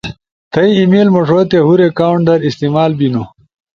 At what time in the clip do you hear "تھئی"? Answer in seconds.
0.51-0.71